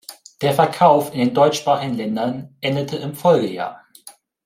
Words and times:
Der 0.41 0.53
Verkauf 0.53 1.13
in 1.13 1.19
den 1.19 1.35
deutschsprachigen 1.35 1.95
Ländern 1.95 2.55
endete 2.59 2.97
im 2.97 3.13
Folgejahr. 3.13 3.85